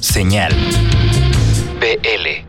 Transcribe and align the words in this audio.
Señal. 0.00 0.52
BL. 1.78 2.46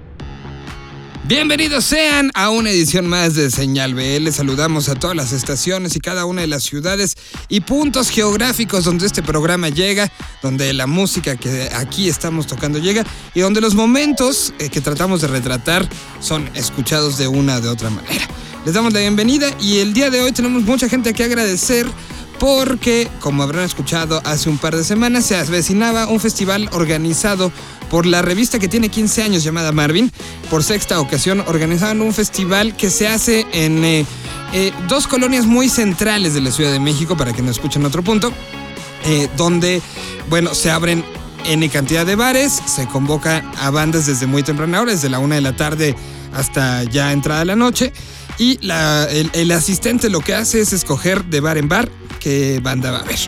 Bienvenidos 1.25 1.83
sean 1.83 2.31
a 2.33 2.49
una 2.49 2.69
edición 2.69 3.07
más 3.07 3.35
de 3.35 3.51
Señal 3.51 3.93
BL. 3.93 4.29
Saludamos 4.31 4.87
a 4.87 4.95
todas 4.95 5.15
las 5.17 5.33
estaciones 5.33 5.95
y 5.97 5.99
cada 5.99 6.25
una 6.25 6.41
de 6.41 6.47
las 6.47 6.63
ciudades 6.63 7.17
y 7.49 7.59
puntos 7.61 8.09
geográficos 8.09 8.85
donde 8.85 9.05
este 9.05 9.21
programa 9.21 9.67
llega, 9.67 10.09
donde 10.41 10.71
la 10.73 10.87
música 10.87 11.35
que 11.35 11.69
aquí 11.73 12.07
estamos 12.07 12.47
tocando 12.47 12.79
llega 12.79 13.05
y 13.35 13.41
donde 13.41 13.59
los 13.59 13.75
momentos 13.75 14.53
eh, 14.59 14.69
que 14.69 14.79
tratamos 14.79 15.21
de 15.21 15.27
retratar 15.27 15.87
son 16.21 16.49
escuchados 16.55 17.17
de 17.17 17.27
una 17.27 17.57
o 17.57 17.61
de 17.61 17.67
otra 17.67 17.89
manera. 17.89 18.27
Les 18.65 18.73
damos 18.73 18.93
la 18.93 18.99
bienvenida 18.99 19.49
y 19.59 19.79
el 19.79 19.93
día 19.93 20.09
de 20.09 20.21
hoy 20.21 20.31
tenemos 20.31 20.63
mucha 20.63 20.87
gente 20.87 21.13
que 21.13 21.23
agradecer 21.23 21.87
porque, 22.41 23.07
como 23.19 23.43
habrán 23.43 23.65
escuchado 23.65 24.19
hace 24.25 24.49
un 24.49 24.57
par 24.57 24.75
de 24.75 24.83
semanas, 24.83 25.27
se 25.27 25.35
avecinaba 25.35 26.07
un 26.07 26.19
festival 26.19 26.69
organizado 26.71 27.51
por 27.87 28.07
la 28.07 28.23
revista 28.23 28.57
que 28.57 28.67
tiene 28.67 28.89
15 28.89 29.21
años 29.21 29.43
llamada 29.43 29.71
Marvin. 29.71 30.11
Por 30.49 30.63
sexta 30.63 30.99
ocasión 30.99 31.43
organizaban 31.45 32.01
un 32.01 32.15
festival 32.15 32.75
que 32.75 32.89
se 32.89 33.07
hace 33.07 33.45
en 33.53 33.85
eh, 33.85 34.07
eh, 34.53 34.73
dos 34.87 35.05
colonias 35.05 35.45
muy 35.45 35.69
centrales 35.69 36.33
de 36.33 36.41
la 36.41 36.49
Ciudad 36.49 36.71
de 36.71 36.79
México, 36.79 37.15
para 37.15 37.31
que 37.31 37.43
no 37.43 37.51
escuchen 37.51 37.85
otro 37.85 38.01
punto, 38.01 38.33
eh, 39.05 39.29
donde, 39.37 39.79
bueno, 40.27 40.55
se 40.55 40.71
abren 40.71 41.05
N 41.45 41.69
cantidad 41.69 42.07
de 42.07 42.15
bares, 42.15 42.59
se 42.65 42.87
convoca 42.87 43.51
a 43.59 43.69
bandas 43.69 44.07
desde 44.07 44.25
muy 44.25 44.41
temprana 44.41 44.81
hora, 44.81 44.93
desde 44.93 45.09
la 45.09 45.19
una 45.19 45.35
de 45.35 45.41
la 45.41 45.55
tarde 45.55 45.95
hasta 46.33 46.85
ya 46.85 47.11
entrada 47.11 47.45
la 47.45 47.55
noche. 47.55 47.93
Y 48.39 48.57
el 48.63 49.51
asistente 49.51 50.09
lo 50.09 50.21
que 50.21 50.33
hace 50.33 50.61
es 50.61 50.73
escoger 50.73 51.25
de 51.25 51.41
bar 51.41 51.59
en 51.59 51.67
bar 51.67 52.00
qué 52.21 52.61
banda 52.61 52.91
va 52.91 52.99
a 52.99 53.03
ver. 53.03 53.19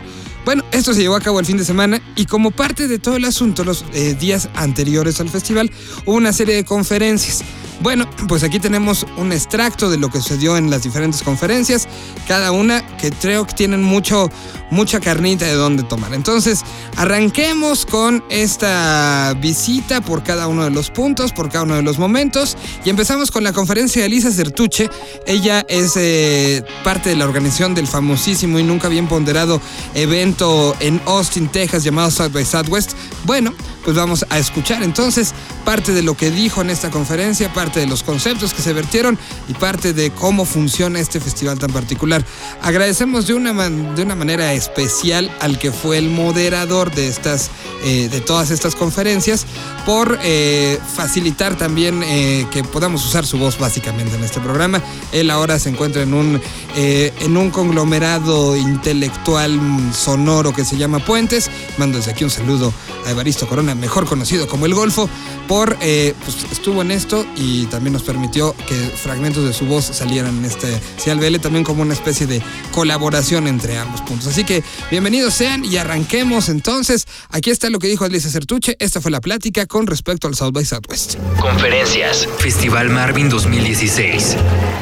Bueno, 0.44 0.62
esto 0.72 0.94
se 0.94 1.00
llevó 1.00 1.16
a 1.16 1.20
cabo 1.20 1.40
el 1.40 1.46
fin 1.46 1.56
de 1.56 1.64
semana 1.64 2.00
y 2.16 2.26
como 2.26 2.50
parte 2.50 2.86
de 2.86 2.98
todo 2.98 3.16
el 3.16 3.24
asunto, 3.24 3.64
los 3.64 3.84
eh, 3.92 4.14
días 4.14 4.48
anteriores 4.54 5.20
al 5.20 5.28
festival, 5.28 5.70
hubo 6.06 6.16
una 6.16 6.32
serie 6.32 6.54
de 6.54 6.64
conferencias. 6.64 7.42
Bueno, 7.80 8.08
pues 8.28 8.42
aquí 8.44 8.60
tenemos 8.60 9.06
un 9.16 9.32
extracto 9.32 9.90
de 9.90 9.98
lo 9.98 10.08
que 10.08 10.18
sucedió 10.18 10.56
en 10.56 10.70
las 10.70 10.82
diferentes 10.82 11.22
conferencias, 11.22 11.88
cada 12.26 12.52
una 12.52 12.86
que 12.96 13.10
creo 13.10 13.46
que 13.46 13.52
tienen 13.52 13.82
mucho, 13.82 14.30
mucha 14.70 15.00
carnita 15.00 15.44
de 15.44 15.54
dónde 15.54 15.82
tomar. 15.82 16.14
Entonces, 16.14 16.62
arranquemos 16.96 17.84
con 17.84 18.24
esta 18.30 19.34
visita 19.40 20.00
por 20.00 20.22
cada 20.22 20.46
uno 20.46 20.64
de 20.64 20.70
los 20.70 20.90
puntos, 20.90 21.32
por 21.32 21.50
cada 21.50 21.64
uno 21.64 21.76
de 21.76 21.82
los 21.82 21.98
momentos, 21.98 22.56
y 22.84 22.90
empezamos 22.90 23.30
con 23.30 23.44
la 23.44 23.52
conferencia 23.52 24.02
de 24.02 24.06
Elisa 24.06 24.30
Certuche. 24.30 24.88
Ella 25.26 25.64
es 25.68 25.94
eh, 25.96 26.64
parte 26.84 27.10
de 27.10 27.16
la 27.16 27.24
organización 27.24 27.74
del 27.74 27.86
famosísimo 27.86 28.58
y 28.58 28.62
nunca 28.62 28.88
bien 28.88 29.08
ponderado 29.08 29.60
evento 29.94 30.74
en 30.80 31.00
Austin, 31.06 31.48
Texas, 31.48 31.84
llamado 31.84 32.10
South 32.10 32.32
by 32.32 32.44
Southwest. 32.44 32.92
Bueno, 33.24 33.52
pues 33.84 33.96
vamos 33.96 34.24
a 34.30 34.38
escuchar 34.38 34.82
entonces 34.82 35.34
parte 35.64 35.92
de 35.92 36.02
lo 36.02 36.16
que 36.16 36.30
dijo 36.30 36.62
en 36.62 36.70
esta 36.70 36.90
conferencia, 36.90 37.52
parte 37.64 37.80
de 37.80 37.86
los 37.86 38.02
conceptos 38.02 38.52
que 38.52 38.60
se 38.60 38.74
vertieron 38.74 39.18
y 39.48 39.54
parte 39.54 39.94
de 39.94 40.10
cómo 40.10 40.44
funciona 40.44 41.00
este 41.00 41.18
festival 41.18 41.58
tan 41.58 41.72
particular. 41.72 42.22
Agradecemos 42.60 43.26
de 43.26 43.32
una, 43.32 43.54
man- 43.54 43.94
de 43.96 44.02
una 44.02 44.14
manera 44.14 44.52
especial 44.52 45.30
al 45.40 45.58
que 45.58 45.72
fue 45.72 45.96
el 45.96 46.10
moderador 46.10 46.94
de, 46.94 47.08
estas, 47.08 47.48
eh, 47.82 48.10
de 48.10 48.20
todas 48.20 48.50
estas 48.50 48.74
conferencias 48.74 49.46
por 49.86 50.18
eh, 50.22 50.78
facilitar 50.94 51.56
también 51.56 52.02
eh, 52.02 52.46
que 52.52 52.62
podamos 52.64 53.02
usar 53.06 53.24
su 53.24 53.38
voz 53.38 53.58
básicamente 53.58 54.14
en 54.14 54.24
este 54.24 54.40
programa. 54.40 54.82
Él 55.12 55.30
ahora 55.30 55.58
se 55.58 55.70
encuentra 55.70 56.02
en 56.02 56.12
un, 56.12 56.42
eh, 56.76 57.14
en 57.20 57.34
un 57.38 57.48
conglomerado 57.50 58.56
intelectual 58.58 59.58
sonoro 59.94 60.52
que 60.52 60.66
se 60.66 60.76
llama 60.76 60.98
Puentes. 60.98 61.50
Mando 61.78 61.96
desde 61.96 62.10
aquí 62.10 62.24
un 62.24 62.30
saludo 62.30 62.74
a 63.06 63.10
Evaristo 63.10 63.48
Corona, 63.48 63.74
mejor 63.74 64.04
conocido 64.04 64.46
como 64.48 64.66
El 64.66 64.74
Golfo, 64.74 65.08
por 65.48 65.78
eh, 65.80 66.14
pues, 66.24 66.44
estuvo 66.52 66.82
en 66.82 66.90
esto 66.90 67.24
y 67.36 67.53
también 67.62 67.92
nos 67.92 68.02
permitió 68.02 68.54
que 68.68 68.74
fragmentos 68.74 69.44
de 69.44 69.52
su 69.52 69.66
voz 69.66 69.84
salieran 69.84 70.38
en 70.38 70.44
este 70.44 70.80
Cial 70.98 71.18
BL 71.18 71.36
también 71.36 71.64
como 71.64 71.82
una 71.82 71.94
especie 71.94 72.26
de 72.26 72.42
colaboración 72.72 73.46
entre 73.46 73.78
ambos 73.78 74.00
puntos. 74.02 74.28
Así 74.28 74.44
que 74.44 74.62
bienvenidos 74.90 75.34
sean 75.34 75.64
y 75.64 75.76
arranquemos 75.76 76.48
entonces. 76.48 77.06
Aquí 77.30 77.50
está 77.50 77.70
lo 77.70 77.78
que 77.78 77.88
dijo 77.88 78.04
Alicia 78.04 78.30
Certuche. 78.30 78.76
Esta 78.80 79.00
fue 79.00 79.10
la 79.10 79.20
plática 79.20 79.66
con 79.66 79.86
respecto 79.86 80.28
al 80.28 80.34
South 80.34 80.52
by 80.52 80.64
Southwest. 80.64 81.16
Conferencias. 81.40 82.28
Festival 82.38 82.90
Marvin 82.90 83.28
2016. 83.28 84.36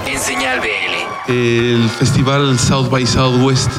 En 0.06 0.20
Señal 0.20 0.60
BL. 0.60 1.32
el 1.32 1.88
festival 1.90 2.58
South 2.58 2.88
by 2.90 3.06
Southwest 3.06 3.70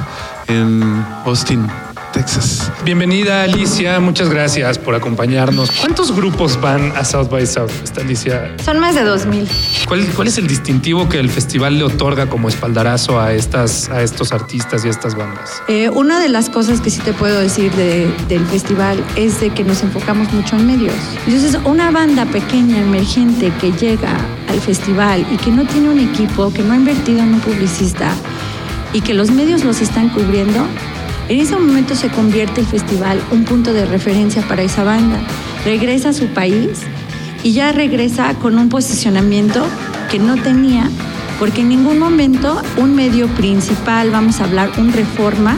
en 0.48 1.06
Austin, 1.26 1.68
Texas. 2.14 2.72
Bienvenida 2.86 3.44
Alicia, 3.44 4.00
muchas 4.00 4.30
gracias 4.30 4.78
por 4.78 4.94
acompañarnos. 4.96 5.72
¿Cuántos 5.72 6.16
grupos 6.16 6.62
van 6.62 6.94
a 6.96 7.04
South 7.04 7.28
by 7.30 7.46
Southwest, 7.46 7.98
Alicia? 7.98 8.56
Son 8.64 8.80
más 8.80 8.96
de 8.96 9.02
2000. 9.04 9.48
¿Cuál, 9.88 10.06
cuál 10.16 10.28
es 10.28 10.38
el 10.38 10.48
distintivo 10.48 11.10
que 11.10 11.20
el 11.20 11.30
festival 11.30 11.78
le 11.80 11.84
otorga 11.86 12.28
como 12.28 12.50
espaldarazo 12.50 13.20
a, 13.20 13.34
estas, 13.34 13.90
a 13.90 14.02
estos 14.04 14.32
artistas 14.32 14.86
y 14.86 14.90
a 14.90 14.92
estas 14.92 15.16
bandas? 15.16 15.50
Eh, 15.68 15.90
una 15.90 16.20
de 16.20 16.30
las 16.30 16.50
cosas 16.50 16.80
que 16.82 16.90
sí 16.92 17.00
te 17.00 17.14
puedo 17.14 17.40
decir 17.40 17.72
de- 17.74 18.10
del 18.30 18.46
festival 18.46 19.04
es 19.16 19.40
de 19.42 19.50
que 19.50 19.64
nos 19.64 19.82
enfocamos 19.84 20.32
mucho 20.32 20.56
en 20.56 20.68
medios. 20.68 20.94
Entonces, 21.26 21.58
una 21.66 21.90
banda 21.92 22.26
pequeña, 22.26 22.80
emergente, 22.80 23.52
que 23.60 23.72
llega 23.72 24.16
al 24.50 24.62
festival 24.62 25.26
y 25.32 25.38
que 25.38 25.52
no 25.52 25.66
tiene 25.66 25.90
un 25.90 26.00
equipo, 26.00 26.54
que 26.54 26.62
no 26.62 26.74
ha 26.74 26.78
invertido 26.78 27.20
en 27.20 27.34
un 27.34 27.40
publicista 27.40 28.12
y 28.94 29.02
que 29.02 29.16
los 29.16 29.32
medios 29.32 29.64
los 29.64 29.82
están 29.82 30.10
cubriendo, 30.10 30.68
en 31.30 31.40
ese 31.40 31.56
momento 31.56 31.96
se 31.96 32.10
convierte 32.10 32.62
el 32.62 32.68
festival 32.68 33.22
un 33.32 33.46
punto 33.46 33.74
de 33.74 33.86
referencia 33.86 34.42
para 34.44 34.64
esa 34.64 34.84
banda. 34.84 35.20
Regresa 35.66 36.10
a 36.10 36.14
su 36.14 36.28
país 36.28 36.82
y 37.44 37.54
ya 37.54 37.72
regresa 37.72 38.34
con 38.36 38.58
un 38.58 38.70
posicionamiento 38.70 39.66
que 40.12 40.20
no 40.20 40.36
tenía, 40.36 40.90
porque 41.40 41.62
en 41.62 41.70
ningún 41.70 42.00
momento 42.00 42.62
un 42.78 42.96
medio 42.96 43.28
principal, 43.28 44.12
vamos 44.12 44.40
a 44.40 44.46
hablar, 44.46 44.72
un 44.78 44.92
reforma, 44.92 45.58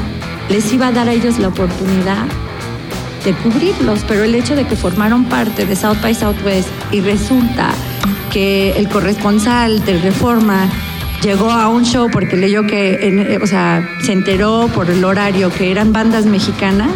les 0.49 0.71
iba 0.71 0.87
a 0.87 0.91
dar 0.91 1.09
a 1.09 1.13
ellos 1.13 1.39
la 1.39 1.47
oportunidad 1.47 2.25
de 3.23 3.33
cubrirlos, 3.33 4.01
pero 4.07 4.23
el 4.23 4.35
hecho 4.35 4.55
de 4.55 4.67
que 4.67 4.75
formaron 4.75 5.25
parte 5.25 5.65
de 5.65 5.75
South 5.75 5.97
by 6.01 6.13
Southwest 6.13 6.69
y 6.91 7.01
resulta 7.01 7.71
que 8.31 8.71
el 8.77 8.87
corresponsal 8.87 9.83
del 9.83 10.01
Reforma 10.01 10.69
llegó 11.25 11.49
a 11.49 11.69
un 11.69 11.83
show 11.85 12.07
porque 12.11 12.37
leyó 12.37 12.67
que, 12.67 13.07
en- 13.07 13.19
eh, 13.19 13.39
o 13.41 13.47
sea, 13.47 13.89
se 14.03 14.11
enteró 14.13 14.69
por 14.73 14.91
el 14.91 15.03
horario 15.03 15.49
que 15.51 15.71
eran 15.71 15.91
bandas 15.91 16.25
mexicanas, 16.27 16.91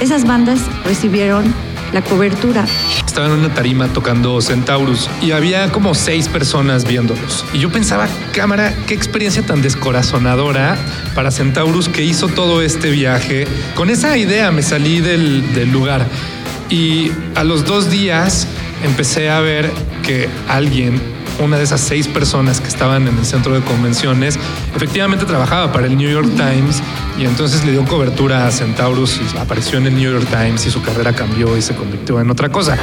esas 0.00 0.26
bandas 0.26 0.60
recibieron 0.86 1.44
la 1.92 2.00
cobertura. 2.00 2.64
Estaba 3.04 3.26
en 3.26 3.32
una 3.32 3.52
tarima 3.52 3.88
tocando 3.88 4.40
Centaurus 4.40 5.10
y 5.20 5.32
había 5.32 5.70
como 5.72 5.94
seis 5.94 6.26
personas 6.28 6.86
viéndolos. 6.86 7.44
Y 7.52 7.58
yo 7.58 7.68
pensaba, 7.70 8.08
cámara, 8.32 8.72
qué 8.86 8.94
experiencia 8.94 9.42
tan 9.42 9.60
descorazonadora 9.60 10.78
para 11.14 11.30
Centaurus 11.30 11.88
que 11.90 12.02
hizo 12.02 12.28
todo 12.28 12.62
este 12.62 12.90
viaje. 12.90 13.46
Con 13.74 13.90
esa 13.90 14.16
idea 14.16 14.50
me 14.52 14.62
salí 14.62 15.00
del, 15.00 15.52
del 15.54 15.70
lugar. 15.70 16.06
Y 16.70 17.10
a 17.34 17.44
los 17.44 17.64
dos 17.66 17.90
días 17.90 18.46
empecé 18.84 19.28
a 19.28 19.40
ver 19.40 19.70
que 20.04 20.28
alguien, 20.48 21.02
una 21.40 21.56
de 21.56 21.64
esas 21.64 21.80
seis 21.80 22.06
personas 22.06 22.60
que 22.60 22.68
estaban 22.68 23.08
en 23.08 23.16
el 23.16 23.24
centro 23.24 23.54
de 23.54 23.60
convenciones, 23.62 24.38
efectivamente 24.74 25.24
trabajaba 25.24 25.72
para 25.72 25.86
el 25.86 25.96
New 25.96 26.10
York 26.10 26.28
Times 26.36 26.82
y 27.18 27.24
entonces 27.24 27.64
le 27.64 27.72
dio 27.72 27.84
cobertura 27.84 28.46
a 28.46 28.50
Centaurus 28.50 29.20
y 29.20 29.38
apareció 29.38 29.78
en 29.78 29.86
el 29.86 29.94
New 29.94 30.12
York 30.12 30.26
Times 30.30 30.66
y 30.66 30.70
su 30.70 30.82
carrera 30.82 31.12
cambió 31.12 31.56
y 31.56 31.62
se 31.62 31.74
convirtió 31.74 32.20
en 32.20 32.30
otra 32.30 32.50
cosa. 32.50 32.76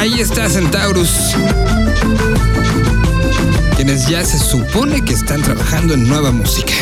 Ahí 0.00 0.18
está 0.18 0.48
Centaurus. 0.48 1.36
Quienes 3.76 4.08
ya 4.08 4.24
se 4.24 4.38
supone 4.38 5.04
que 5.04 5.12
están 5.12 5.42
trabajando 5.42 5.92
en 5.92 6.08
nueva 6.08 6.32
música. 6.32 6.72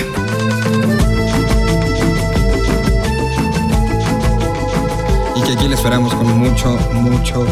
Y 5.35 5.43
que 5.43 5.53
aquí 5.53 5.69
le 5.69 5.75
esperamos 5.75 6.15
con 6.15 6.39
mucho, 6.39 6.79
mucho 6.93 7.45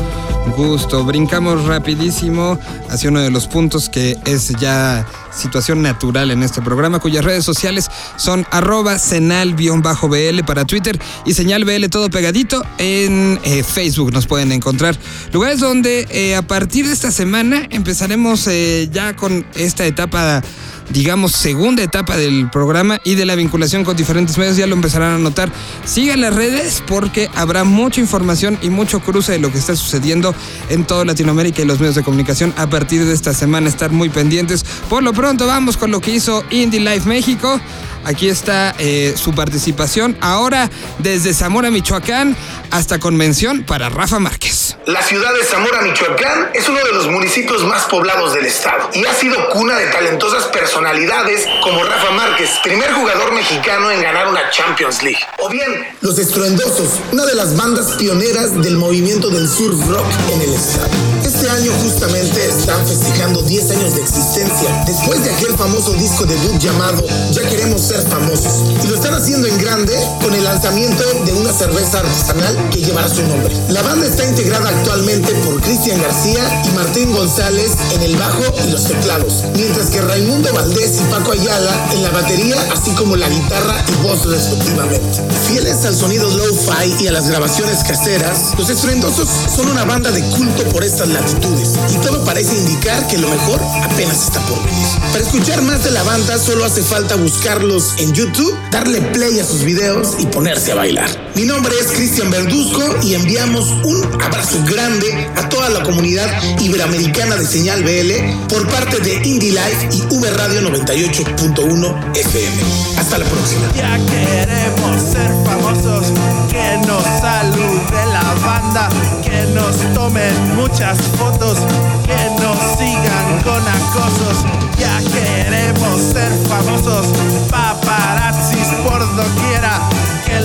gusto. 0.56 1.04
Brincamos 1.04 1.64
rapidísimo 1.64 2.58
hacia 2.88 3.10
uno 3.10 3.20
de 3.20 3.30
los 3.30 3.48
puntos 3.48 3.88
que 3.88 4.16
es 4.24 4.50
ya 4.60 5.04
situación 5.36 5.82
natural 5.82 6.30
en 6.30 6.42
este 6.42 6.62
programa, 6.62 6.98
cuyas 6.98 7.24
redes 7.24 7.44
sociales 7.44 7.88
son 8.16 8.46
arroba 8.50 8.98
senal-bl 8.98 10.44
para 10.46 10.64
Twitter 10.64 10.98
y 11.24 11.34
señal 11.34 11.64
BL 11.64 11.86
todo 11.90 12.10
pegadito 12.10 12.62
en 12.78 13.38
eh, 13.44 13.62
Facebook 13.62 14.12
nos 14.12 14.26
pueden 14.26 14.52
encontrar. 14.52 14.96
Lugares 15.32 15.60
donde 15.60 16.06
eh, 16.10 16.36
a 16.36 16.42
partir 16.42 16.86
de 16.86 16.92
esta 16.92 17.10
semana 17.10 17.66
empezaremos 17.70 18.46
eh, 18.46 18.88
ya 18.92 19.14
con 19.16 19.46
esta 19.54 19.84
etapa 19.86 20.42
digamos, 20.90 21.32
segunda 21.32 21.82
etapa 21.82 22.16
del 22.16 22.48
programa 22.50 23.00
y 23.04 23.14
de 23.14 23.26
la 23.26 23.34
vinculación 23.34 23.84
con 23.84 23.96
diferentes 23.96 24.38
medios, 24.38 24.56
ya 24.56 24.66
lo 24.66 24.74
empezarán 24.74 25.14
a 25.14 25.18
notar. 25.18 25.50
Sigan 25.84 26.20
las 26.20 26.34
redes 26.34 26.82
porque 26.86 27.30
habrá 27.34 27.64
mucha 27.64 28.00
información 28.00 28.58
y 28.62 28.70
mucho 28.70 29.00
cruce 29.00 29.32
de 29.32 29.38
lo 29.38 29.50
que 29.50 29.58
está 29.58 29.76
sucediendo 29.76 30.34
en 30.68 30.84
toda 30.84 31.04
Latinoamérica 31.04 31.62
y 31.62 31.64
los 31.64 31.80
medios 31.80 31.96
de 31.96 32.02
comunicación 32.02 32.54
a 32.56 32.68
partir 32.68 33.04
de 33.04 33.12
esta 33.12 33.34
semana. 33.34 33.68
Estar 33.68 33.90
muy 33.90 34.08
pendientes. 34.08 34.64
Por 34.88 35.02
lo 35.02 35.12
pronto 35.12 35.46
vamos 35.46 35.76
con 35.76 35.90
lo 35.90 36.00
que 36.00 36.12
hizo 36.12 36.44
Indie 36.50 36.80
Life 36.80 37.08
México. 37.08 37.60
Aquí 38.06 38.28
está 38.28 38.72
eh, 38.78 39.14
su 39.16 39.34
participación 39.34 40.16
ahora 40.20 40.70
desde 41.00 41.34
Zamora, 41.34 41.72
Michoacán, 41.72 42.36
hasta 42.70 43.00
convención 43.00 43.64
para 43.64 43.88
Rafa 43.88 44.20
Márquez. 44.20 44.76
La 44.86 45.02
ciudad 45.02 45.34
de 45.34 45.42
Zamora, 45.42 45.82
Michoacán, 45.82 46.50
es 46.54 46.68
uno 46.68 46.78
de 46.84 46.92
los 46.92 47.08
municipios 47.08 47.64
más 47.64 47.86
poblados 47.86 48.34
del 48.34 48.46
estado 48.46 48.90
y 48.94 49.04
ha 49.04 49.12
sido 49.12 49.48
cuna 49.48 49.76
de 49.76 49.86
talentosas 49.86 50.44
personalidades 50.76 51.46
como 51.62 51.82
Rafa 51.84 52.10
Márquez, 52.10 52.50
primer 52.62 52.92
jugador 52.92 53.32
mexicano 53.32 53.90
en 53.90 54.02
ganar 54.02 54.28
una 54.28 54.50
Champions 54.50 55.02
League. 55.02 55.18
O 55.38 55.48
bien, 55.48 55.86
Los 56.02 56.18
Estruendosos, 56.18 57.00
una 57.12 57.24
de 57.24 57.34
las 57.34 57.56
bandas 57.56 57.92
pioneras 57.92 58.60
del 58.62 58.76
movimiento 58.76 59.30
del 59.30 59.48
surf 59.48 59.86
rock 59.88 60.06
en 60.34 60.42
el 60.42 60.52
estado. 60.52 60.90
Este 61.24 61.48
año 61.48 61.72
justamente 61.82 62.46
están 62.46 62.86
festejando 62.86 63.42
10 63.42 63.70
años 63.70 63.94
de 63.94 64.02
existencia 64.02 64.84
después 64.86 65.24
de 65.24 65.30
aquel 65.30 65.56
famoso 65.56 65.92
disco 65.94 66.24
debut 66.24 66.58
llamado 66.58 67.02
Ya 67.32 67.42
queremos 67.48 67.80
ser 67.80 68.00
famosos. 68.02 68.62
Y 68.84 68.86
lo 68.88 68.94
están 68.94 69.14
haciendo 69.14 69.48
en 69.48 69.58
grande 69.58 69.94
con 70.22 70.34
el 70.34 70.44
lanzamiento 70.44 71.02
de 71.24 71.32
una 71.32 71.52
cerveza 71.52 72.00
artesanal 72.00 72.70
que 72.70 72.80
llevará 72.80 73.08
su 73.08 73.22
nombre. 73.22 73.54
La 73.70 73.82
banda 73.82 74.06
está 74.06 74.24
integrada 74.24 74.68
actualmente 74.68 75.32
por 75.44 75.60
Cristian 75.62 76.00
García 76.00 76.62
y 76.64 76.70
Martín 76.76 77.12
González 77.12 77.72
en 77.94 78.02
el 78.02 78.16
bajo 78.16 78.42
y 78.66 78.70
los 78.70 78.84
teclados, 78.84 79.44
mientras 79.54 79.90
que 79.90 80.00
Raimundo 80.00 80.48
Valdés 80.66 81.00
y 81.00 81.04
Paco 81.12 81.30
Ayala 81.30 81.90
en 81.92 82.02
la 82.02 82.10
batería, 82.10 82.56
así 82.72 82.90
como 82.92 83.14
la 83.14 83.28
guitarra 83.28 83.84
y 83.86 84.02
voz 84.02 84.26
respectivamente. 84.26 85.22
Fieles 85.46 85.84
al 85.84 85.94
sonido 85.94 86.28
low-fi 86.28 87.04
y 87.04 87.06
a 87.06 87.12
las 87.12 87.28
grabaciones 87.28 87.84
caseras, 87.84 88.52
los 88.58 88.68
estruendosos 88.68 89.28
son 89.54 89.68
una 89.68 89.84
banda 89.84 90.10
de 90.10 90.22
culto 90.22 90.64
por 90.70 90.82
estas 90.82 91.08
latitudes 91.08 91.74
y 91.94 91.96
todo 91.98 92.24
parece 92.24 92.56
indicar 92.56 93.06
que 93.06 93.16
lo 93.18 93.28
mejor 93.28 93.60
apenas 93.84 94.24
está 94.24 94.40
por 94.40 94.58
venir. 94.64 94.86
Para 95.12 95.22
escuchar 95.22 95.62
más 95.62 95.84
de 95.84 95.92
la 95.92 96.02
banda 96.02 96.36
solo 96.36 96.64
hace 96.64 96.82
falta 96.82 97.14
buscarlos 97.14 97.94
en 97.98 98.12
YouTube, 98.12 98.52
darle 98.72 99.00
play 99.00 99.38
a 99.38 99.44
sus 99.44 99.62
videos 99.62 100.16
y 100.18 100.26
ponerse 100.26 100.72
a 100.72 100.74
bailar. 100.74 101.08
Mi 101.36 101.44
nombre 101.44 101.74
es 101.80 101.92
Cristian 101.92 102.30
Verduzco 102.30 102.82
y 103.02 103.14
enviamos 103.14 103.70
un 103.84 104.02
abrazo 104.20 104.58
grande 104.64 105.30
a 105.36 105.48
toda 105.48 105.70
la 105.70 105.84
comunidad 105.84 106.26
iberoamericana 106.60 107.36
de 107.36 107.46
Señal 107.46 107.84
BL 107.84 108.48
por 108.48 108.66
parte 108.68 108.98
de 109.00 109.14
Indie 109.28 109.52
Life 109.52 109.88
y 109.92 110.00
V 110.12 110.30
Radio 110.30 110.55
98.1 110.62 112.16
FM. 112.16 112.62
Hasta 112.98 113.18
la 113.18 113.26
próxima. 113.26 113.66
Ya 113.74 113.98
queremos 114.06 115.02
ser 115.02 115.30
famosos, 115.44 116.12
que 116.48 116.78
nos 116.86 117.02
salude 117.20 118.06
la 118.12 118.34
banda, 118.46 118.88
que 119.22 119.42
nos 119.54 119.76
tomen 119.94 120.56
muchas 120.56 120.98
fotos, 121.18 121.58
que 122.06 122.42
nos 122.42 122.58
sigan 122.78 123.42
con 123.44 123.62
acosos. 123.68 124.44
Ya 124.78 124.98
queremos 125.12 126.00
ser 126.12 126.32
famosos, 126.48 127.06
paparazzis 127.50 128.68
por 128.84 129.00
doquiera, 129.16 129.80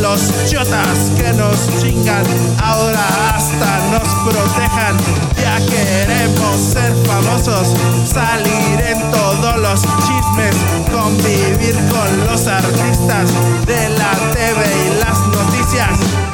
los 0.02 0.50
chotas 0.50 1.12
que 1.16 1.32
nos 1.34 1.56
chingan 1.80 2.24
ahora 2.62 3.06
hasta 3.36 3.80
nos 3.92 4.34
protejan. 4.34 4.98
Ya 5.40 5.58
queremos 5.66 6.60
ser 6.60 6.94
famosos, 7.06 7.74
salir 8.06 8.82
en 8.82 9.12
todos 9.12 9.58
los 9.58 9.82
chismes, 9.82 10.56
convivir 10.92 11.76
con 11.90 12.26
los 12.26 12.48
artistas 12.48 13.30
de 13.66 13.90
la 13.90 14.12
TV 14.34 14.66
y 14.86 15.00
las 15.00 15.20
noticias. 15.28 16.31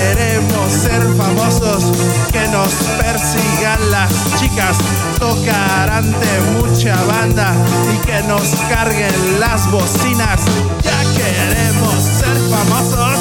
Queremos 0.00 0.72
ser 0.72 1.02
famosos, 1.16 1.92
que 2.32 2.46
nos 2.48 2.72
persigan 2.98 3.90
las 3.90 4.10
chicas, 4.38 4.76
tocar 5.18 5.90
ante 5.90 6.40
mucha 6.56 6.96
banda 7.04 7.52
y 7.92 8.06
que 8.06 8.22
nos 8.22 8.42
carguen 8.68 9.40
las 9.40 9.70
bocinas. 9.70 10.40
Ya 10.82 11.00
queremos 11.18 11.94
ser 12.20 12.36
famosos. 12.54 13.18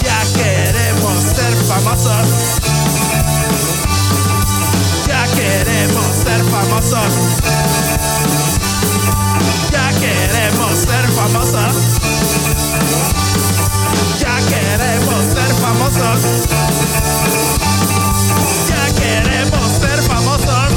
Ya 0.00 0.20
queremos 0.38 1.22
ser 1.36 1.54
famosos. 1.70 2.26
Ya 5.06 5.24
queremos 5.36 6.06
ser 6.24 6.44
famosos. 6.44 7.12
Ya 9.70 9.88
queremos 10.00 10.78
ser 10.78 11.08
famosos. 11.12 12.01
Ya 18.68 18.94
queremos 18.94 19.72
ser 19.80 20.02
famosos. 20.02 20.72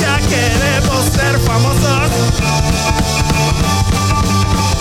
Ya 0.00 0.18
queremos 0.28 1.04
ser 1.12 1.38
famosos. 1.40 2.10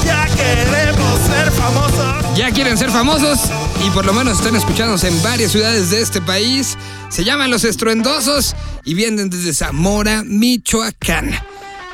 Ya 0.04 0.26
queremos 0.36 1.20
ser 1.28 1.52
famosos. 1.52 2.36
Ya 2.36 2.52
quieren 2.52 2.78
ser 2.78 2.90
famosos 2.90 3.40
y 3.86 3.90
por 3.92 4.06
lo 4.06 4.14
menos 4.14 4.40
están 4.40 4.56
escuchándose 4.56 5.08
en 5.08 5.22
varias 5.22 5.52
ciudades 5.52 5.92
de 5.92 6.02
este 6.02 6.22
país. 6.22 6.78
Se 7.10 7.24
llaman 7.24 7.52
Los 7.52 7.64
Estruendosos 7.64 8.56
y 8.84 8.94
vienen 8.96 9.30
desde 9.30 9.54
Zamora, 9.54 10.24
Michoacán. 10.26 11.49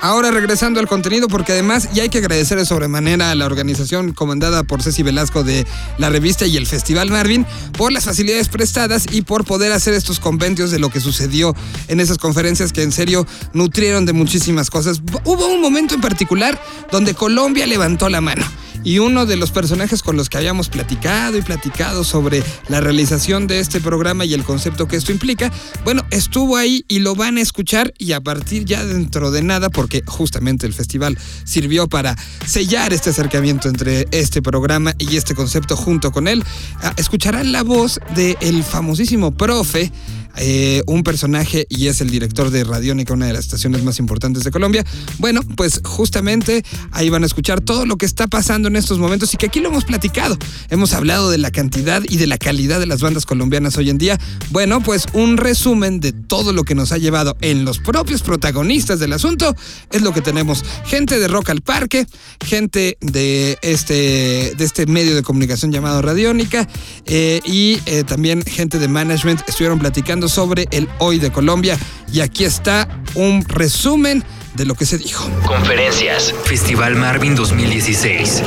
Ahora 0.06 0.30
regresando 0.30 0.80
al 0.80 0.88
contenido, 0.88 1.28
porque 1.28 1.54
además 1.54 1.90
ya 1.92 2.04
hay 2.04 2.10
que 2.10 2.20
agradecer 2.20 2.60
de 2.60 2.66
sobremanera 2.68 3.32
a 3.32 3.36
la 3.36 3.48
organización 3.48 4.14
comandada 4.14 4.62
por 4.62 4.84
Ceci 4.84 5.02
Velasco 5.02 5.44
de 5.44 5.66
la 5.98 6.12
revista 6.12 6.46
y 6.46 6.58
el 6.58 6.68
Festival 6.68 7.10
Marvin 7.10 7.44
por 7.76 7.92
las 7.92 8.06
facilidades 8.06 8.48
prestadas 8.48 9.08
y 9.10 9.24
por 9.24 9.46
poder 9.46 9.72
hacer 9.72 9.96
estos 9.96 10.20
compendios 10.20 10.70
de 10.70 10.78
lo 10.78 10.92
que 10.92 11.00
sucedió 11.00 11.56
en 11.88 12.00
esas 12.00 12.20
conferencias 12.20 12.72
que 12.72 12.84
en 12.84 12.92
serio 12.92 13.26
nutrieron 13.54 14.06
de 14.06 14.14
muchísimas 14.14 14.70
cosas. 14.70 15.02
Hubo 15.24 15.48
un 15.48 15.60
momento 15.60 15.96
en 15.96 16.02
particular 16.02 16.62
donde 16.92 17.16
Colombia 17.16 17.66
levantó 17.66 18.08
la 18.08 18.22
mano. 18.22 18.46
Y 18.86 19.00
uno 19.00 19.26
de 19.26 19.36
los 19.36 19.50
personajes 19.50 20.04
con 20.04 20.16
los 20.16 20.30
que 20.30 20.38
habíamos 20.38 20.70
platicado 20.70 21.40
y 21.40 21.42
platicado 21.42 22.04
sobre 22.04 22.44
la 22.70 22.82
realización 22.82 23.48
de 23.48 23.60
este 23.60 23.82
programa 23.82 24.26
y 24.26 24.36
el 24.36 24.44
concepto 24.44 24.88
que 24.88 24.96
esto 24.96 25.12
implica, 25.12 25.52
bueno, 25.84 26.06
estuvo 26.12 26.56
ahí 26.56 26.86
y 26.88 27.00
lo 27.00 27.16
van 27.16 27.38
a 27.38 27.42
escuchar 27.42 27.96
y 27.98 28.12
a 28.12 28.22
partir 28.22 28.64
ya 28.64 28.86
dentro 28.86 29.32
de 29.32 29.42
nada, 29.42 29.72
porque 29.72 29.95
que 29.96 30.04
justamente 30.06 30.66
el 30.66 30.74
festival 30.74 31.18
sirvió 31.44 31.88
para 31.88 32.16
sellar 32.46 32.92
este 32.94 33.12
acercamiento 33.12 33.70
entre 33.70 34.08
este 34.12 34.42
programa 34.42 34.94
y 34.98 35.16
este 35.16 35.36
concepto 35.36 35.78
junto 35.78 36.12
con 36.12 36.28
él. 36.28 36.44
Ah, 36.82 36.94
escucharán 36.98 37.52
la 37.52 37.64
voz 37.64 38.00
del 38.16 38.64
famosísimo 38.64 39.32
profe 39.32 39.92
eh, 40.38 40.84
un 40.88 41.04
personaje 41.04 41.66
y 41.70 41.88
es 41.88 42.02
el 42.02 42.10
director 42.10 42.50
de 42.50 42.64
Radiónica, 42.64 43.14
una 43.14 43.28
de 43.28 43.34
las 43.34 43.46
estaciones 43.46 43.84
más 43.84 44.00
importantes 44.00 44.44
de 44.44 44.52
Colombia. 44.52 44.86
Bueno, 45.20 45.42
pues 45.56 45.82
justamente 45.84 46.64
ahí 46.92 47.10
van 47.10 47.24
a 47.24 47.26
escuchar 47.26 47.62
todo 47.62 47.86
lo 47.86 47.98
que 47.98 48.06
está 48.06 48.28
pasando 48.28 48.68
en 48.68 48.76
estos 48.76 49.00
momentos 49.00 49.34
y 49.34 49.38
que 49.38 49.48
aquí 49.48 49.60
lo 49.60 49.70
hemos 49.70 49.86
platicado. 49.86 50.38
Hemos 50.70 50.94
hablado 50.94 51.30
de 51.30 51.38
la 51.38 51.52
cantidad 51.52 52.02
y 52.08 52.18
de 52.18 52.28
la 52.28 52.38
calidad 52.38 52.80
de 52.80 52.86
las 52.86 53.02
bandas 53.02 53.26
colombianas 53.26 53.78
hoy 53.78 53.90
en 53.90 53.98
día. 53.98 54.20
Bueno, 54.52 54.82
pues 54.82 55.06
un 55.14 55.38
resumen 55.38 56.00
de 56.00 56.12
todo 56.12 56.54
lo 56.54 56.64
que 56.64 56.76
nos 56.76 56.92
ha 56.92 56.98
llevado 56.98 57.38
en 57.42 57.66
los 57.66 57.80
propios 57.80 58.22
protagonistas 58.22 59.00
del 59.00 59.14
asunto 59.14 59.56
es 59.92 60.02
lo 60.02 60.14
que 60.14 60.22
tenemos. 60.22 60.64
Gente 60.86 61.20
de 61.20 61.28
Rock 61.28 61.50
al 61.50 61.62
Parque, 61.62 62.06
gente 62.44 62.98
de 63.02 63.58
este, 63.62 64.54
de 64.58 64.64
este 64.64 64.86
medio 64.86 65.16
de 65.16 65.24
comunicación 65.24 65.72
llamado 65.72 66.02
Radiónica 66.02 66.68
eh, 67.06 67.40
y 67.46 67.80
eh, 67.86 68.04
también 68.04 68.44
gente 68.44 68.80
de 68.80 68.88
management 68.88 69.42
estuvieron 69.48 69.80
platicando 69.80 70.25
sobre 70.30 70.68
el 70.72 70.88
hoy 71.00 71.20
de 71.20 71.32
Colombia 71.32 71.78
y 72.12 72.22
aquí 72.22 72.44
está 72.44 72.88
un 73.16 73.44
resumen 73.48 74.24
de 74.56 74.66
lo 74.66 74.76
que 74.76 74.86
se 74.86 74.98
dijo. 74.98 75.30
Conferencias. 75.46 76.34
Festival 76.46 76.96
Marvin 76.96 77.36
2016. 77.36 78.44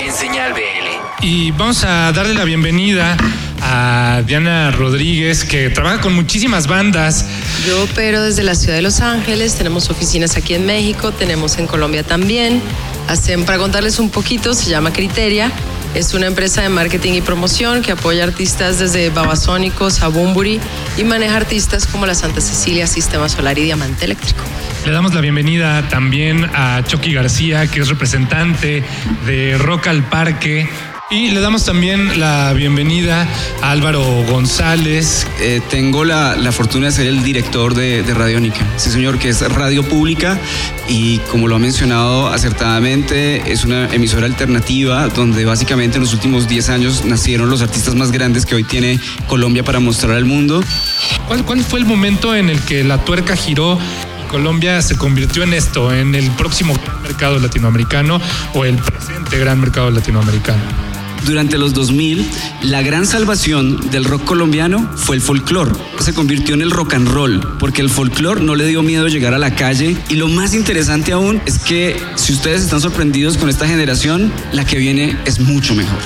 En 0.00 0.12
Señal 0.12 0.52
BL. 0.52 1.24
Y 1.24 1.50
vamos 1.50 1.84
a 1.84 2.12
darle 2.12 2.34
la 2.34 2.44
bienvenida 2.44 3.16
a 3.62 4.22
Diana 4.26 4.70
Rodríguez, 4.70 5.44
que 5.44 5.68
trabaja 5.68 6.00
con 6.00 6.14
muchísimas 6.14 6.66
bandas. 6.66 7.26
Yo 7.66 7.84
opero 7.84 8.22
desde 8.22 8.42
la 8.42 8.54
ciudad 8.54 8.74
de 8.74 8.82
Los 8.82 9.00
Ángeles, 9.00 9.54
tenemos 9.54 9.90
oficinas 9.90 10.36
aquí 10.36 10.54
en 10.54 10.64
México, 10.64 11.12
tenemos 11.12 11.58
en 11.58 11.66
Colombia 11.66 12.02
también. 12.02 12.62
Hacen, 13.08 13.44
para 13.44 13.58
contarles 13.58 13.98
un 13.98 14.08
poquito, 14.08 14.54
se 14.54 14.70
llama 14.70 14.92
Criteria. 14.92 15.52
Es 15.94 16.14
una 16.14 16.28
empresa 16.28 16.62
de 16.62 16.68
marketing 16.68 17.14
y 17.14 17.20
promoción 17.20 17.82
que 17.82 17.92
apoya 17.92 18.22
artistas 18.22 18.78
desde 18.78 19.10
Babasónicos 19.10 20.02
a 20.02 20.08
Bumburi 20.08 20.60
y 20.96 21.02
maneja 21.02 21.36
artistas 21.36 21.86
como 21.86 22.06
la 22.06 22.14
Santa 22.14 22.40
Cecilia, 22.40 22.86
Sistema 22.86 23.28
Solar 23.28 23.58
y 23.58 23.64
Diamante 23.64 24.04
Eléctrico. 24.04 24.44
Le 24.86 24.92
damos 24.92 25.12
la 25.14 25.20
bienvenida 25.20 25.88
también 25.88 26.48
a 26.54 26.82
Chucky 26.86 27.12
García, 27.12 27.66
que 27.66 27.80
es 27.80 27.88
representante 27.88 28.84
de 29.26 29.58
Rock 29.58 29.88
al 29.88 30.04
Parque. 30.04 30.68
Y 31.12 31.32
le 31.32 31.40
damos 31.40 31.64
también 31.64 32.20
la 32.20 32.52
bienvenida 32.52 33.26
a 33.62 33.72
Álvaro 33.72 34.00
González. 34.28 35.26
Eh, 35.40 35.60
tengo 35.68 36.04
la, 36.04 36.36
la 36.36 36.52
fortuna 36.52 36.86
de 36.86 36.92
ser 36.92 37.08
el 37.08 37.24
director 37.24 37.74
de, 37.74 38.04
de 38.04 38.14
Radiónica. 38.14 38.64
Sí, 38.76 38.90
señor, 38.90 39.18
que 39.18 39.30
es 39.30 39.40
radio 39.40 39.82
pública 39.82 40.38
y 40.90 41.18
como 41.30 41.46
lo 41.46 41.54
ha 41.54 41.58
mencionado 41.60 42.26
acertadamente, 42.26 43.52
es 43.52 43.64
una 43.64 43.88
emisora 43.94 44.26
alternativa 44.26 45.06
donde 45.06 45.44
básicamente 45.44 45.96
en 45.96 46.02
los 46.02 46.12
últimos 46.12 46.48
10 46.48 46.68
años 46.68 47.04
nacieron 47.04 47.48
los 47.48 47.62
artistas 47.62 47.94
más 47.94 48.10
grandes 48.10 48.44
que 48.44 48.56
hoy 48.56 48.64
tiene 48.64 48.98
Colombia 49.28 49.62
para 49.62 49.78
mostrar 49.78 50.16
al 50.16 50.24
mundo. 50.24 50.62
¿Cuál, 51.28 51.44
¿Cuál 51.44 51.62
fue 51.62 51.78
el 51.78 51.86
momento 51.86 52.34
en 52.34 52.50
el 52.50 52.60
que 52.62 52.82
la 52.82 52.98
tuerca 53.04 53.36
giró 53.36 53.78
y 54.24 54.28
Colombia 54.28 54.82
se 54.82 54.96
convirtió 54.96 55.44
en 55.44 55.54
esto, 55.54 55.94
en 55.94 56.16
el 56.16 56.28
próximo 56.32 56.74
gran 56.74 57.00
mercado 57.02 57.38
latinoamericano 57.38 58.20
o 58.54 58.64
el 58.64 58.76
presente 58.76 59.38
gran 59.38 59.60
mercado 59.60 59.92
latinoamericano? 59.92 60.89
Durante 61.24 61.58
los 61.58 61.74
2000, 61.74 62.28
la 62.62 62.82
gran 62.82 63.06
salvación 63.06 63.90
del 63.90 64.04
rock 64.04 64.24
colombiano 64.24 64.90
fue 64.96 65.16
el 65.16 65.22
folclore. 65.22 65.72
Se 66.00 66.14
convirtió 66.14 66.54
en 66.54 66.62
el 66.62 66.70
rock 66.70 66.94
and 66.94 67.08
roll, 67.08 67.56
porque 67.58 67.82
el 67.82 67.90
folclore 67.90 68.40
no 68.40 68.54
le 68.54 68.66
dio 68.66 68.82
miedo 68.82 69.06
llegar 69.08 69.34
a 69.34 69.38
la 69.38 69.54
calle. 69.54 69.96
Y 70.08 70.14
lo 70.14 70.28
más 70.28 70.54
interesante 70.54 71.12
aún 71.12 71.40
es 71.46 71.58
que 71.58 72.00
si 72.16 72.32
ustedes 72.32 72.62
están 72.62 72.80
sorprendidos 72.80 73.36
con 73.36 73.48
esta 73.48 73.66
generación, 73.66 74.32
la 74.52 74.64
que 74.64 74.78
viene 74.78 75.16
es 75.24 75.40
mucho 75.40 75.74
mejor. 75.74 75.98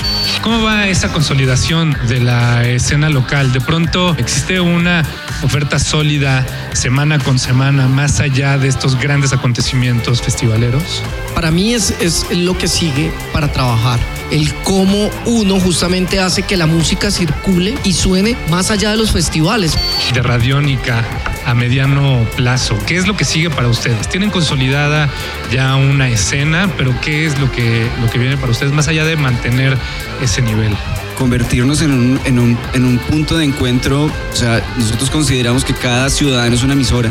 ¿Cómo 0.43 0.63
va 0.63 0.89
esa 0.89 1.13
consolidación 1.13 1.97
de 2.09 2.21
la 2.21 2.69
escena 2.69 3.09
local? 3.09 3.53
De 3.53 3.61
pronto 3.61 4.15
existe 4.19 4.61
una 4.61 5.05
oferta 5.43 5.79
sólida 5.79 6.47
semana 6.73 7.19
con 7.19 7.39
semana, 7.39 7.89
más 7.89 8.21
allá 8.21 8.59
de 8.59 8.69
estos 8.69 8.99
grandes 8.99 9.33
acontecimientos 9.33 10.23
festivaleros. 10.23 11.03
Para 11.35 11.51
mí 11.51 11.75
es, 11.75 11.95
es 12.01 12.27
lo 12.31 12.59
que 12.59 12.69
sigue 12.69 13.13
para 13.33 13.53
trabajar. 13.53 14.01
El 14.31 14.53
cómo 14.63 15.11
uno 15.27 15.61
justamente 15.61 16.19
hace 16.19 16.43
que 16.43 16.57
la 16.57 16.67
música 16.67 17.11
circule 17.11 17.75
y 17.85 17.93
suene 17.93 18.37
más 18.51 18.71
allá 18.71 18.91
de 18.91 18.97
los 18.97 19.13
festivales. 19.13 19.77
De 20.13 20.23
Radiónica 20.23 21.05
a 21.47 21.55
mediano 21.55 22.27
plazo, 22.37 22.79
¿qué 22.87 22.97
es 22.97 23.07
lo 23.07 23.17
que 23.17 23.25
sigue 23.25 23.51
para 23.51 23.69
ustedes? 23.69 24.09
¿Tienen 24.09 24.31
consolidada 24.31 25.11
ya 25.53 25.77
una 25.77 26.09
escena, 26.09 26.71
pero 26.77 26.95
qué 27.03 27.27
es 27.27 27.39
lo 27.39 27.53
que, 27.53 27.87
lo 28.01 28.11
que 28.11 28.19
viene 28.19 28.37
para 28.37 28.53
ustedes 28.53 28.73
más 28.73 28.89
allá 28.89 29.05
de 29.05 29.17
mantener 29.17 29.77
ese 30.23 30.43
nivel? 30.43 30.75
convertirnos 31.15 31.81
en 31.81 31.93
un, 31.93 32.21
en, 32.25 32.41
un, 32.41 32.59
en 32.73 32.85
un 32.85 32.99
punto 32.99 33.37
de 33.37 33.45
encuentro, 33.45 34.07
o 34.07 34.37
sea, 34.37 34.61
nosotros 34.77 35.11
consideramos 35.11 35.65
que 35.65 35.73
cada 35.73 36.11
ciudadano 36.11 36.57
es 36.57 36.65
una 36.65 36.73
emisora 36.73 37.09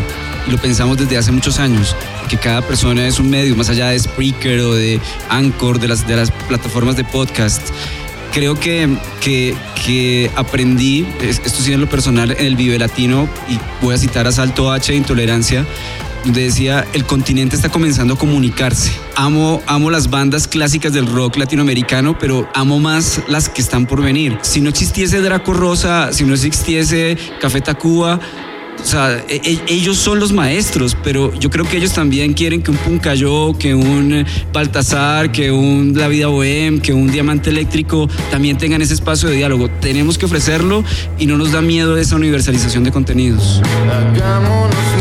lo 0.49 0.57
pensamos 0.57 0.97
desde 0.97 1.17
hace 1.17 1.31
muchos 1.31 1.59
años, 1.59 1.95
que 2.29 2.37
cada 2.37 2.61
persona 2.61 3.07
es 3.07 3.19
un 3.19 3.29
medio, 3.29 3.55
más 3.55 3.69
allá 3.69 3.89
de 3.89 3.99
Spreaker 3.99 4.59
o 4.61 4.73
de 4.75 4.99
Anchor, 5.29 5.79
de 5.79 5.87
las, 5.87 6.07
de 6.07 6.15
las 6.15 6.31
plataformas 6.31 6.95
de 6.95 7.03
podcast. 7.03 7.61
Creo 8.33 8.59
que, 8.59 8.89
que, 9.21 9.55
que 9.85 10.31
aprendí, 10.35 11.05
es- 11.21 11.41
esto 11.45 11.61
sí 11.61 11.71
en 11.71 11.81
lo 11.81 11.87
personal, 11.89 12.31
en 12.31 12.45
el 12.45 12.55
Vive 12.55 12.79
Latino, 12.79 13.29
y 13.47 13.59
voy 13.81 13.93
a 13.95 13.97
citar 13.97 14.27
a 14.27 14.31
Salto 14.31 14.71
H 14.71 14.91
de 14.91 14.97
Intolerancia, 14.97 15.65
decía, 16.25 16.85
el 16.93 17.03
continente 17.05 17.55
está 17.55 17.69
comenzando 17.69 18.13
a 18.15 18.17
comunicarse. 18.17 18.91
Amo, 19.15 19.61
amo 19.67 19.89
las 19.91 20.09
bandas 20.09 20.47
clásicas 20.47 20.93
del 20.93 21.05
rock 21.05 21.35
latinoamericano, 21.37 22.17
pero 22.17 22.49
amo 22.55 22.79
más 22.79 23.21
las 23.27 23.49
que 23.49 23.61
están 23.61 23.85
por 23.85 24.01
venir. 24.01 24.37
Si 24.41 24.61
no 24.61 24.69
existiese 24.69 25.19
Draco 25.19 25.53
Rosa, 25.53 26.11
si 26.13 26.23
no 26.23 26.33
existiese 26.33 27.17
Café 27.41 27.61
Tacuba, 27.61 28.19
o 28.83 28.85
sea, 28.85 29.23
e- 29.29 29.41
e- 29.43 29.61
ellos 29.67 29.97
son 29.97 30.19
los 30.19 30.33
maestros, 30.33 30.97
pero 31.03 31.33
yo 31.39 31.49
creo 31.49 31.65
que 31.65 31.77
ellos 31.77 31.93
también 31.93 32.33
quieren 32.33 32.61
que 32.61 32.71
un 32.71 32.77
Puncayo, 32.77 33.57
que 33.57 33.73
un 33.73 34.13
eh, 34.13 34.25
Baltasar, 34.51 35.31
que 35.31 35.51
un 35.51 35.93
La 35.95 36.09
Vida 36.09 36.27
Bohem, 36.27 36.79
que 36.81 36.91
un 36.91 37.09
Diamante 37.09 37.49
Eléctrico 37.49 38.09
también 38.29 38.57
tengan 38.57 38.81
ese 38.81 38.93
espacio 38.93 39.29
de 39.29 39.35
diálogo. 39.37 39.69
Tenemos 39.79 40.17
que 40.17 40.25
ofrecerlo 40.25 40.83
y 41.17 41.25
no 41.25 41.37
nos 41.37 41.53
da 41.53 41.61
miedo 41.61 41.97
esa 41.97 42.15
universalización 42.17 42.83
de 42.83 42.91
contenidos. 42.91 43.61
Hagámonos 43.89 44.92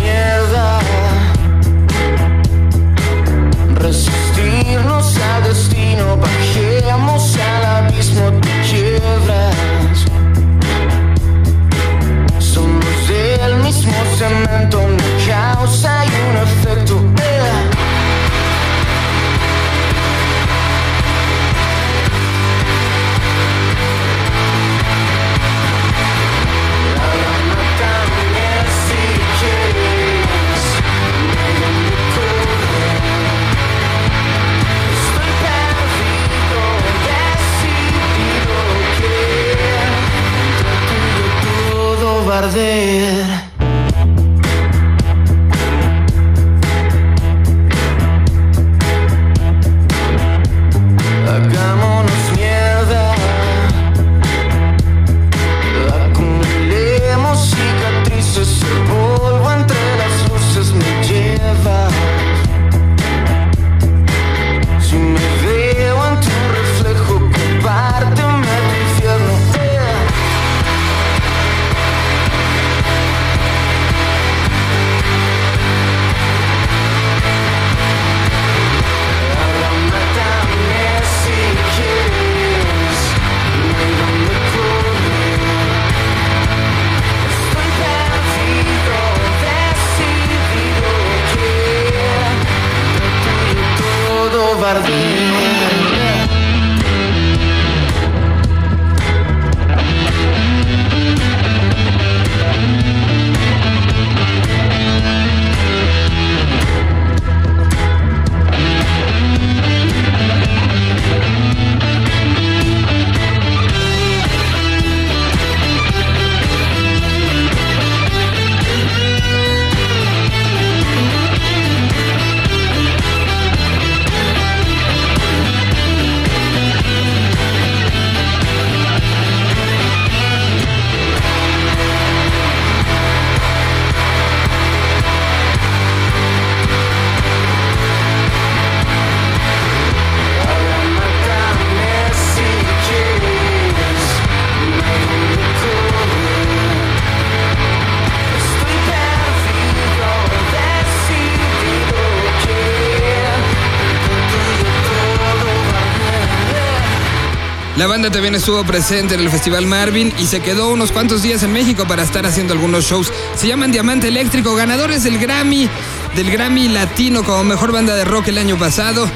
La 157.77 157.87
banda 157.87 158.11
también 158.11 158.35
estuvo 158.35 158.63
presente 158.65 159.15
en 159.15 159.21
el 159.21 159.31
Festival 159.31 159.67
Marvin 159.67 160.13
y 160.19 160.27
se 160.27 160.41
quedó 160.41 160.71
unos 160.71 160.93
cuantos 160.93 161.23
días 161.23 161.43
en 161.43 161.55
México 161.55 161.87
para 161.89 162.03
estar 162.03 162.27
haciendo 162.27 162.53
algunos 162.53 162.85
shows. 162.85 163.11
Se 163.35 163.47
llaman 163.47 163.73
Diamante 163.73 164.09
Eléctrico, 164.09 164.55
ganadores 164.55 165.05
del 165.05 165.19
Grammy, 165.19 165.71
del 166.15 166.31
Grammy 166.31 166.69
Latino 166.69 167.25
como 167.25 167.45
mejor 167.45 167.73
banda 167.73 167.95
de 167.95 168.05
rock 168.05 168.29
el 168.29 168.37
año 168.37 168.59
pasado. 168.59 169.09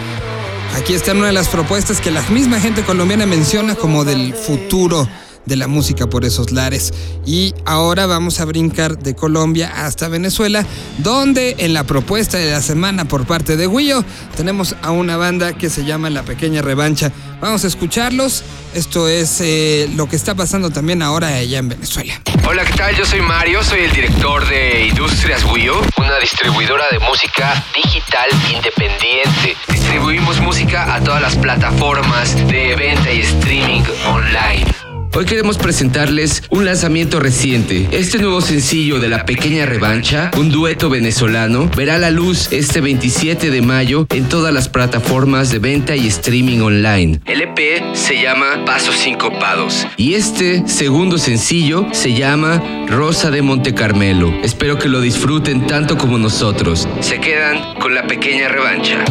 Aquí 0.74 0.94
está 0.94 1.12
una 1.12 1.26
de 1.26 1.32
las 1.34 1.48
propuestas 1.48 2.00
que 2.00 2.10
la 2.10 2.22
misma 2.30 2.58
gente 2.58 2.82
colombiana 2.82 3.26
menciona 3.26 3.74
como 3.74 4.06
del 4.06 4.34
futuro 4.34 5.06
de 5.46 5.56
la 5.56 5.66
música 5.66 6.06
por 6.08 6.24
esos 6.24 6.52
lares. 6.52 6.92
Y 7.24 7.54
ahora 7.64 8.06
vamos 8.06 8.40
a 8.40 8.44
brincar 8.44 8.98
de 8.98 9.14
Colombia 9.14 9.72
hasta 9.86 10.08
Venezuela, 10.08 10.66
donde 10.98 11.56
en 11.58 11.72
la 11.72 11.84
propuesta 11.84 12.38
de 12.38 12.50
la 12.50 12.60
semana 12.60 13.06
por 13.06 13.26
parte 13.26 13.56
de 13.56 13.66
Guillo 13.66 14.04
tenemos 14.36 14.76
a 14.82 14.90
una 14.90 15.16
banda 15.16 15.54
que 15.54 15.70
se 15.70 15.84
llama 15.84 16.10
La 16.10 16.22
Pequeña 16.22 16.62
Revancha. 16.62 17.12
Vamos 17.40 17.64
a 17.64 17.66
escucharlos. 17.66 18.42
Esto 18.74 19.08
es 19.08 19.40
eh, 19.40 19.88
lo 19.96 20.08
que 20.08 20.16
está 20.16 20.34
pasando 20.34 20.70
también 20.70 21.00
ahora 21.00 21.28
allá 21.28 21.58
en 21.58 21.68
Venezuela. 21.68 22.20
Hola, 22.46 22.64
¿qué 22.64 22.74
tal? 22.74 22.94
Yo 22.94 23.04
soy 23.04 23.22
Mario, 23.22 23.62
soy 23.64 23.80
el 23.80 23.92
director 23.92 24.46
de 24.48 24.86
Industrias 24.86 25.44
Wio, 25.44 25.80
una 25.96 26.18
distribuidora 26.18 26.84
de 26.90 26.98
música 26.98 27.64
digital 27.74 28.28
independiente. 28.54 29.56
Distribuimos 29.68 30.40
música 30.40 30.94
a 30.94 31.02
todas 31.02 31.22
las 31.22 31.36
plataformas 31.36 32.34
de 32.48 32.76
venta 32.76 33.12
y 33.12 33.20
streaming 33.20 33.82
online. 34.06 34.85
Hoy 35.16 35.24
queremos 35.24 35.56
presentarles 35.56 36.42
un 36.50 36.66
lanzamiento 36.66 37.20
reciente. 37.20 37.88
Este 37.90 38.18
nuevo 38.18 38.42
sencillo 38.42 39.00
de 39.00 39.08
La 39.08 39.24
Pequeña 39.24 39.64
Revancha, 39.64 40.30
un 40.36 40.50
dueto 40.50 40.90
venezolano, 40.90 41.70
verá 41.74 41.96
la 41.96 42.10
luz 42.10 42.52
este 42.52 42.82
27 42.82 43.48
de 43.48 43.62
mayo 43.62 44.06
en 44.10 44.28
todas 44.28 44.52
las 44.52 44.68
plataformas 44.68 45.50
de 45.50 45.58
venta 45.58 45.96
y 45.96 46.06
streaming 46.06 46.60
online. 46.60 47.20
El 47.24 47.40
EP 47.40 47.94
se 47.94 48.20
llama 48.20 48.66
Pasos 48.66 48.96
Sincopados 48.96 49.86
y 49.96 50.16
este 50.16 50.68
segundo 50.68 51.16
sencillo 51.16 51.86
se 51.92 52.12
llama 52.12 52.62
Rosa 52.86 53.30
de 53.30 53.40
Monte 53.40 53.72
Carmelo. 53.72 54.30
Espero 54.42 54.78
que 54.78 54.90
lo 54.90 55.00
disfruten 55.00 55.66
tanto 55.66 55.96
como 55.96 56.18
nosotros. 56.18 56.86
Se 57.00 57.20
quedan 57.20 57.76
con 57.80 57.94
La 57.94 58.06
Pequeña 58.06 58.48
Revancha. 58.48 59.02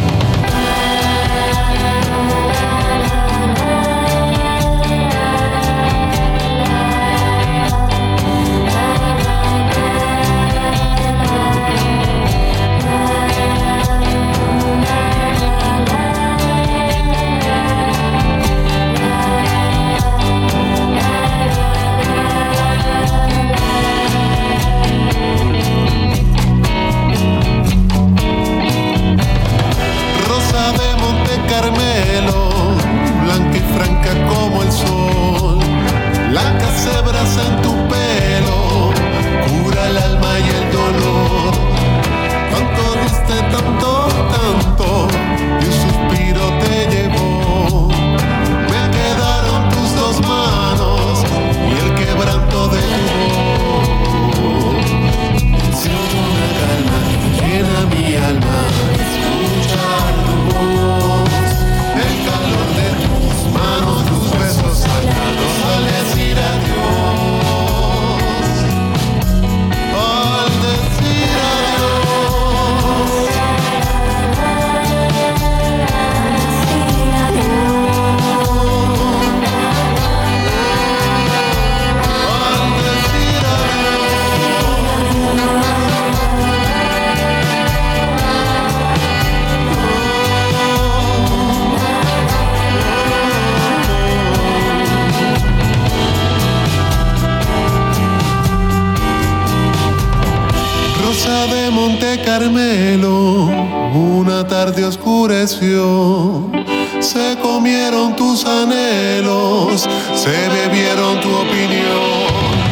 De 101.26 101.70
Monte 101.70 102.22
Carmelo, 102.24 103.48
una 103.92 104.46
tarde 104.46 104.84
oscureció. 104.84 106.52
Se 107.00 107.36
comieron 107.42 108.14
tus 108.14 108.44
anhelos, 108.44 109.88
se 110.14 110.48
bebieron 110.48 111.20
tu 111.20 111.28
opinión. 111.34 112.65